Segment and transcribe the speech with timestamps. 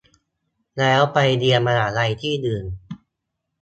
[0.77, 2.65] แล้วไปเรียนมหาลัยที่อื่น